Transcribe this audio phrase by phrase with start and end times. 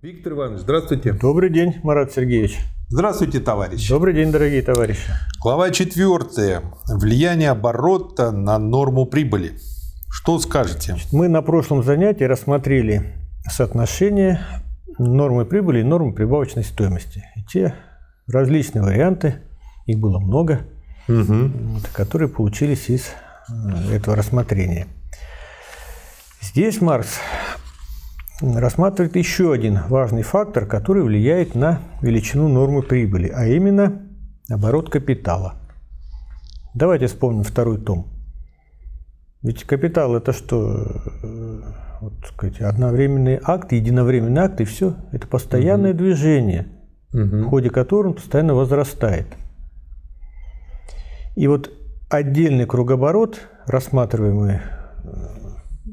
[0.00, 1.12] Виктор Иванович, здравствуйте.
[1.12, 2.60] Добрый день, Марат Сергеевич.
[2.88, 3.88] Здравствуйте, товарищи.
[3.88, 5.10] Добрый день, дорогие товарищи.
[5.42, 6.62] Глава четвертая.
[6.86, 9.58] Влияние оборота на норму прибыли.
[10.08, 10.94] Что скажете?
[11.10, 13.12] Мы на прошлом занятии рассмотрели
[13.50, 14.40] соотношение
[14.98, 17.24] нормы прибыли и нормы прибавочной стоимости.
[17.34, 17.74] И те
[18.28, 19.42] различные варианты,
[19.86, 20.60] их было много,
[21.08, 21.50] угу.
[21.92, 23.08] которые получились из
[23.48, 24.86] э, этого рассмотрения.
[26.40, 27.18] Здесь Маркс
[28.40, 34.02] рассматривает еще один важный фактор, который влияет на величину нормы прибыли, а именно
[34.50, 35.54] оборот капитала.
[36.74, 38.06] Давайте вспомним второй том.
[39.42, 41.02] Ведь капитал это что?
[42.00, 44.94] Вот, сказать, одновременный акт, единовременный акт, и все.
[45.10, 45.98] Это постоянное угу.
[45.98, 46.68] движение,
[47.12, 47.20] угу.
[47.22, 49.26] в ходе которого он постоянно возрастает.
[51.34, 51.70] И вот
[52.08, 54.60] отдельный кругооборот, рассматриваемый,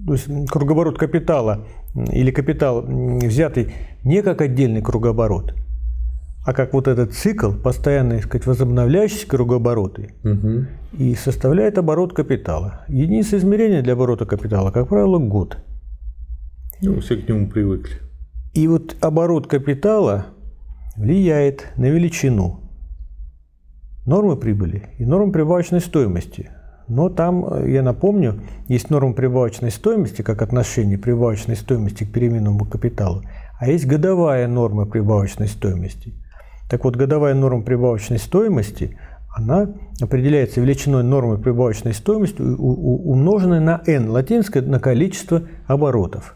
[0.06, 3.74] то есть кругооборот капитала или капитал взятый
[4.04, 5.54] не как отдельный кругооборот,
[6.46, 10.66] а как вот этот цикл, постоянно, сказать, возобновляющиеся кругообороты, угу.
[10.98, 12.86] и составляет оборот капитала.
[12.88, 15.58] Единица измерения для оборота капитала, как правило, год.
[16.82, 17.96] Ну, все к нему привыкли.
[18.54, 20.28] И вот оборот капитала
[20.96, 22.66] влияет на величину
[24.06, 26.52] нормы прибыли и нормы прибавочной стоимости.
[26.88, 32.66] Но там, э, я напомню, есть норма прибавочной стоимости, как отношение прибавочной стоимости к переменному
[32.66, 33.24] капиталу,
[33.60, 36.14] а есть годовая норма прибавочной стоимости.
[36.70, 38.98] Так вот, годовая норма прибавочной стоимости,
[39.36, 39.68] она
[40.02, 46.36] определяется величиной нормы прибавочной стоимости, умноженной на n, латинское на количество оборотов.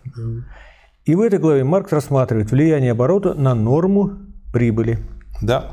[1.06, 4.12] И в этой главе Маркс рассматривает влияние оборота на норму
[4.52, 5.00] прибыли.
[5.42, 5.72] Да,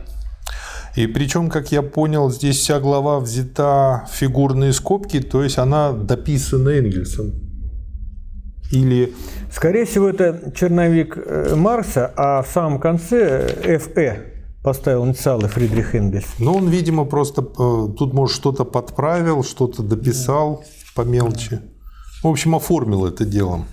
[0.96, 5.92] и причем, как я понял, здесь вся глава взята в фигурные скобки, то есть она
[5.92, 7.32] дописана Энгельсом.
[8.72, 9.12] Или...
[9.52, 16.26] Скорее всего, это черновик э, Маркса, а в самом конце ФЭ поставил инициалы Фридрих Энгельс.
[16.38, 20.64] Ну, он, видимо, просто э, тут, может, что-то подправил, что-то дописал
[20.94, 21.60] по мелочи.
[22.22, 23.66] В общем, оформил это делом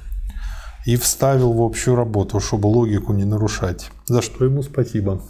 [0.86, 3.90] и вставил в общую работу, чтобы логику не нарушать.
[4.06, 5.22] За что ему спасибо.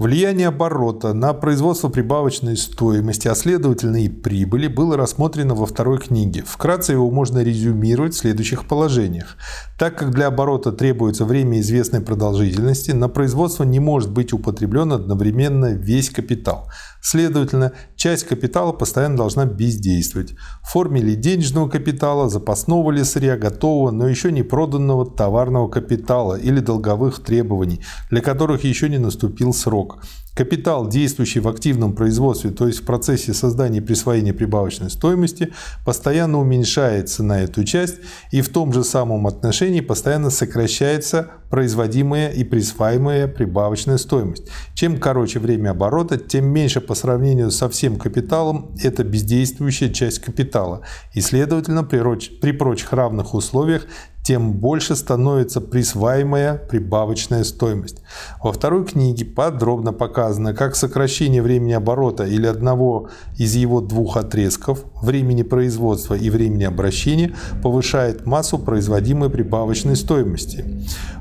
[0.00, 6.42] Влияние оборота на производство прибавочной стоимости, а следовательно и прибыли, было рассмотрено во второй книге.
[6.46, 9.36] Вкратце его можно резюмировать в следующих положениях.
[9.78, 15.74] Так как для оборота требуется время известной продолжительности, на производство не может быть употреблен одновременно
[15.74, 16.70] весь капитал.
[17.02, 20.34] Следовательно, часть капитала постоянно должна бездействовать.
[20.62, 26.34] В форме ли денежного капитала, запасного ли сырья, готового, но еще не проданного товарного капитала
[26.38, 27.80] или долговых требований,
[28.10, 30.02] для которых еще не наступил срок.
[30.34, 35.52] Капитал, действующий в активном производстве, то есть в процессе создания и присвоения прибавочной стоимости,
[35.84, 37.96] постоянно уменьшается на эту часть
[38.30, 44.44] и в том же самом отношении постоянно сокращается производимая и присваиваемая прибавочная стоимость.
[44.74, 50.82] Чем короче время оборота, тем меньше по сравнению со всем капиталом это бездействующая часть капитала.
[51.12, 53.86] И следовательно, при прочих равных условиях
[54.22, 58.02] тем больше становится присваиваемая прибавочная стоимость.
[58.42, 63.08] Во второй книге подробно показано, как сокращение времени оборота или одного
[63.38, 70.64] из его двух отрезков, времени производства и времени обращения, повышает массу производимой прибавочной стоимости.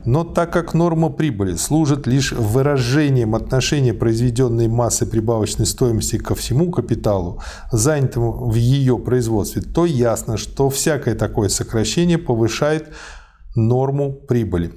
[0.06, 6.72] Но так как норма прибыли служит лишь выражением отношения произведенной массы прибавочной стоимости ко всему
[6.72, 12.90] капиталу, занятому в ее производстве, то ясно, что всякое такое сокращение повышает
[13.56, 14.72] норму прибыли.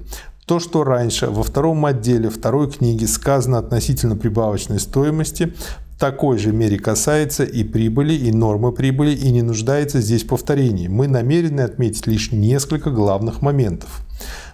[0.45, 5.53] То, что раньше во втором отделе второй книги сказано относительно прибавочной стоимости,
[5.95, 10.89] в такой же мере касается и прибыли, и нормы прибыли, и не нуждается здесь повторений.
[10.89, 14.01] Мы намерены отметить лишь несколько главных моментов.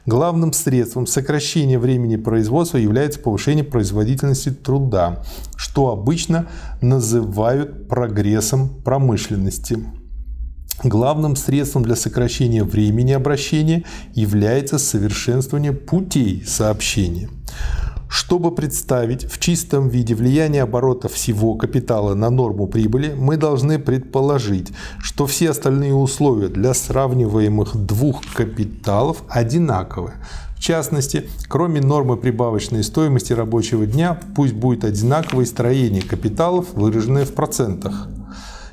[0.05, 5.23] Главным средством сокращения времени производства является повышение производительности труда,
[5.55, 6.47] что обычно
[6.81, 9.79] называют прогрессом промышленности.
[10.83, 13.83] Главным средством для сокращения времени обращения
[14.13, 17.29] является совершенствование путей сообщения.
[18.09, 24.73] Чтобы представить в чистом виде влияние оборота всего капитала на норму прибыли, мы должны предположить,
[24.97, 30.13] что все остальные условия для сравниваемых двух капиталов одинаковы.
[30.55, 37.33] В частности, кроме нормы прибавочной стоимости рабочего дня, пусть будет одинаковое строение капиталов, выраженное в
[37.35, 38.09] процентах.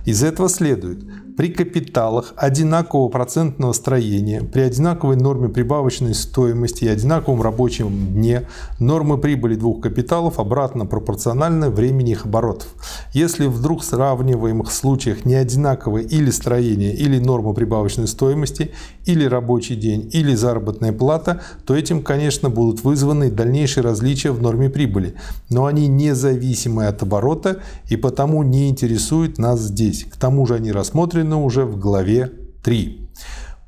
[0.07, 1.05] Из этого следует,
[1.37, 8.49] при капиталах одинакового процентного строения, при одинаковой норме прибавочной стоимости и одинаковом рабочем дне
[8.79, 12.69] нормы прибыли двух капиталов обратно пропорциональны времени их оборотов.
[13.13, 18.71] Если вдруг в сравниваемых случаях не одинаковое или строение, или норма прибавочной стоимости,
[19.05, 24.71] или рабочий день, или заработная плата, то этим, конечно, будут вызваны дальнейшие различия в норме
[24.71, 25.15] прибыли,
[25.51, 27.61] но они независимы от оборота
[27.91, 30.05] и потому не интересуют нас здесь.
[30.05, 32.31] К тому же они рассмотрены уже в главе
[32.63, 33.09] 3.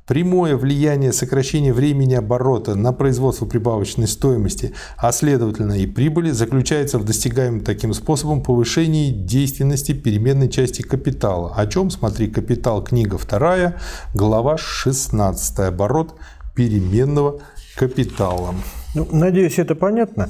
[0.09, 7.05] Прямое влияние сокращения времени оборота на производство прибавочной стоимости, а следовательно и прибыли, заключается в
[7.05, 11.53] достигаемом таким способом повышении действенности переменной части капитала.
[11.55, 13.75] О чем смотри капитал, книга 2,
[14.15, 16.15] глава 16, оборот
[16.55, 17.41] переменного
[17.75, 18.55] капитала.
[18.95, 20.29] Ну, надеюсь, это понятно,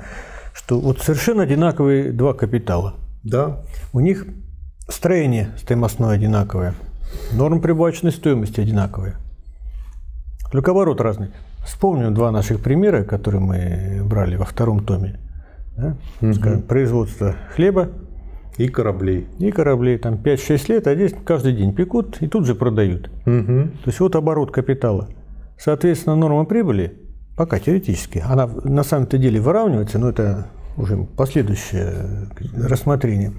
[0.54, 2.96] что вот совершенно одинаковые два капитала.
[3.24, 3.64] Да.
[3.94, 4.26] У них
[4.90, 6.76] строение стоимостное одинаковое,
[7.32, 9.18] норма прибавочной стоимости одинаковая.
[10.52, 11.30] Только оборот разный.
[11.66, 15.20] Вспомним два наших примера, которые мы брали во втором томе.
[15.78, 15.96] Да?
[16.22, 16.34] Угу.
[16.34, 17.90] Скажем, производство хлеба
[18.58, 19.28] и кораблей.
[19.40, 19.98] И кораблей.
[19.98, 23.10] Там 5-6 лет, а здесь каждый день пекут и тут же продают.
[23.26, 23.46] Угу.
[23.84, 25.10] То есть вот оборот капитала.
[25.58, 26.98] Соответственно, норма прибыли,
[27.36, 30.48] пока теоретически, она на самом-то деле выравнивается, но это
[30.78, 33.34] уже последующее рассмотрение.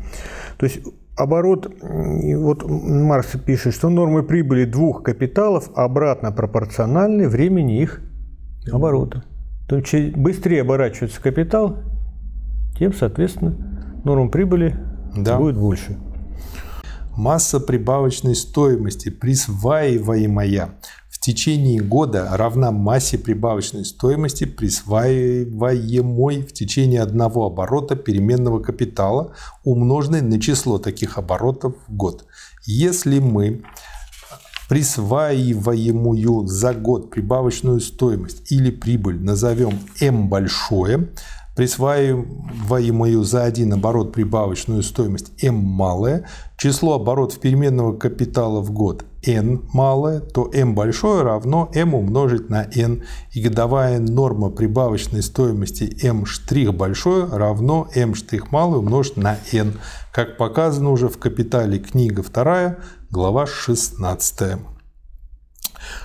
[0.59, 0.81] То есть
[1.17, 8.01] оборот, вот Маркс пишет, что нормы прибыли двух капиталов обратно пропорциональны времени их
[8.71, 9.25] оборота.
[9.69, 11.79] То есть чем быстрее оборачивается капитал,
[12.79, 13.55] тем, соответственно,
[14.05, 14.77] норма прибыли
[15.17, 15.39] Да.
[15.39, 15.97] будет больше.
[17.17, 20.71] Масса прибавочной стоимости, присваиваемая
[21.21, 30.23] в течение года, равна массе прибавочной стоимости, присваиваемой в течение одного оборота переменного капитала, умноженной
[30.23, 32.25] на число таких оборотов в год.
[32.65, 33.63] Если мы
[34.71, 41.11] присваиваемую за год прибавочную стоимость или прибыль назовем m большое,
[41.61, 46.25] присваиваемую за один оборот прибавочную стоимость m малое,
[46.57, 52.67] число оборотов переменного капитала в год n малое, то m большое равно m умножить на
[52.75, 53.03] n,
[53.33, 59.75] и годовая норма прибавочной стоимости m штрих большое равно m штрих малое умножить на n,
[60.15, 62.77] как показано уже в капитале книга 2,
[63.11, 64.57] глава 16.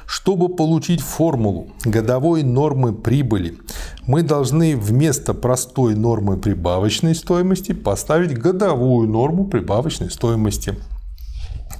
[0.06, 3.58] Чтобы получить формулу годовой нормы прибыли,
[4.06, 10.76] мы должны вместо простой нормы прибавочной стоимости поставить годовую норму прибавочной стоимости.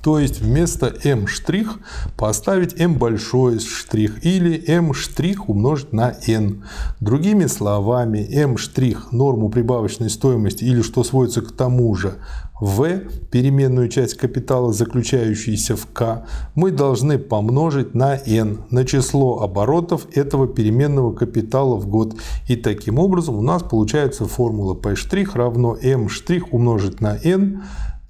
[0.06, 1.80] То есть вместо m' штрих
[2.16, 6.64] поставить m большой штрих или m' штрих умножить на n.
[7.00, 12.18] Другими словами, m' штрих норму прибавочной стоимости или что сводится к тому же
[12.62, 16.26] v, переменную часть капитала, заключающуюся в k,
[16.56, 22.16] мы должны помножить на n, на число оборотов этого переменного капитала в год.
[22.48, 24.96] И таким образом у нас получается формула p'
[25.34, 26.08] равно m'
[26.52, 27.64] умножить на n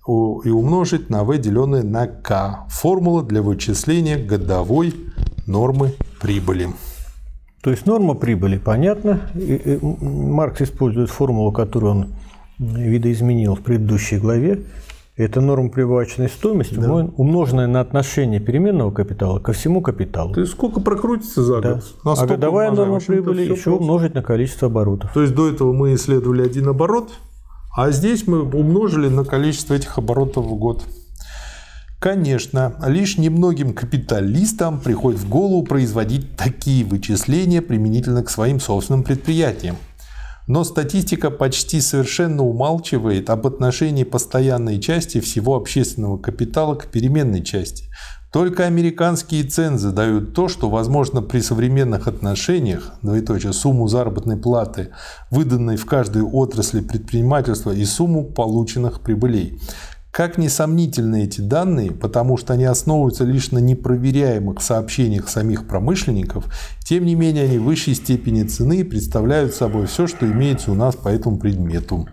[0.07, 2.65] и умножить на v, деленное на k.
[2.69, 4.93] Формула для вычисления годовой
[5.47, 6.69] нормы прибыли.
[7.63, 9.21] То есть норма прибыли, понятно.
[9.33, 12.07] И Маркс использует формулу, которую он
[12.59, 14.63] видоизменил в предыдущей главе.
[15.17, 20.33] Это норма прибавочной стоимости, умно- умноженная на отношение переменного капитала ко всему капиталу.
[20.33, 21.73] Ты сколько прокрутится за Да.
[22.03, 22.19] год?
[22.19, 23.71] А годовая норма прибыли еще просто.
[23.71, 25.13] умножить на количество оборотов.
[25.13, 27.13] То есть до этого мы исследовали один оборот,
[27.77, 30.83] а здесь мы умножили на количество этих оборотов в год.
[31.99, 39.77] Конечно, лишь немногим капиталистам приходит в голову производить такие вычисления применительно к своим собственным предприятиям.
[40.47, 47.89] Но статистика почти совершенно умалчивает об отношении постоянной части всего общественного капитала к переменной части.
[48.31, 54.89] Только американские цензы дают то, что возможно при современных отношениях, двоеточие, сумму заработной платы,
[55.31, 59.61] выданной в каждой отрасли предпринимательства и сумму полученных прибылей.
[60.15, 66.45] Как несомнительны эти данные, потому что они основываются лишь на непроверяемых сообщениях самих промышленников,
[66.85, 70.73] тем не менее они в высшей степени цены и представляют собой все, что имеется у
[70.73, 72.07] нас по этому предмету.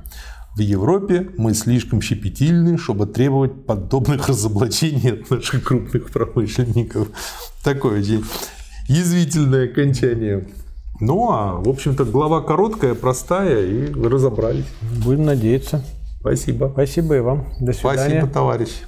[0.57, 7.07] В Европе мы слишком щепетильны, чтобы требовать подобных разоблачений от наших крупных промышленников.
[7.63, 8.25] Такое очень
[8.89, 10.49] язвительное окончание.
[10.99, 14.67] Ну, а, в общем-то, глава короткая, простая, и разобрались.
[15.05, 15.85] Будем надеяться.
[16.23, 16.71] Спасибо.
[16.73, 17.47] Спасибо и вам.
[17.59, 18.21] До свидания.
[18.21, 18.83] Спасибо, товарищ.